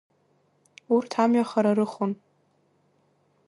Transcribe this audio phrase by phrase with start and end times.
[0.93, 2.11] Урҭ амҩа хара рыхон.